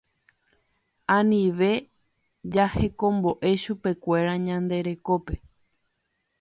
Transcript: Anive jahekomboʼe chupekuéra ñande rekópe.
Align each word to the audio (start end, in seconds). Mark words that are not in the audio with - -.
Anive 1.15 1.71
jahekomboʼe 2.53 3.49
chupekuéra 3.63 4.33
ñande 4.45 4.77
rekópe. 4.87 5.33